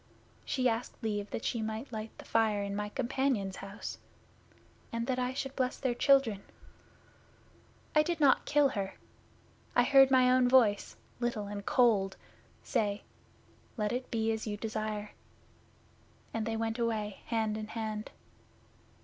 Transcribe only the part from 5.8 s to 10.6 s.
children. I did not kill her. I heard my own